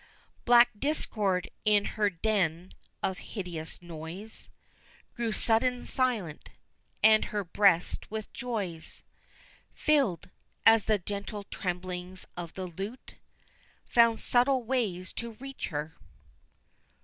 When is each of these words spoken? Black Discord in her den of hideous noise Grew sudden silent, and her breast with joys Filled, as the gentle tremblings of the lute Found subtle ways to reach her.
Black 0.45 0.71
Discord 0.79 1.51
in 1.63 1.85
her 1.93 2.09
den 2.09 2.71
of 3.03 3.19
hideous 3.19 3.83
noise 3.83 4.49
Grew 5.13 5.31
sudden 5.31 5.83
silent, 5.83 6.49
and 7.03 7.25
her 7.25 7.43
breast 7.43 8.09
with 8.09 8.33
joys 8.33 9.03
Filled, 9.75 10.31
as 10.65 10.85
the 10.85 10.97
gentle 10.97 11.43
tremblings 11.43 12.25
of 12.35 12.55
the 12.55 12.65
lute 12.65 13.13
Found 13.85 14.19
subtle 14.21 14.63
ways 14.63 15.13
to 15.13 15.33
reach 15.33 15.67
her. 15.67 15.93